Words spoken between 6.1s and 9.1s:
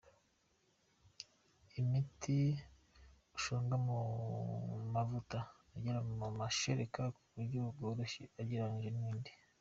mu mashereka ku buryo bworoshye ugereranyije